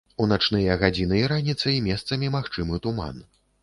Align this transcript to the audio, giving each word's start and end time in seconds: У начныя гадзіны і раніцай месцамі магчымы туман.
У 0.23 0.25
начныя 0.31 0.77
гадзіны 0.85 1.21
і 1.21 1.29
раніцай 1.33 1.79
месцамі 1.91 2.35
магчымы 2.41 2.85
туман. 2.87 3.27